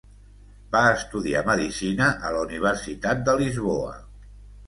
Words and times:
Va 0.75 0.79
estudiar 0.93 1.43
medicina 1.49 2.07
a 2.29 2.33
la 2.37 2.41
Universitat 2.45 3.21
de 3.27 3.35
Lisboa. 3.43 3.93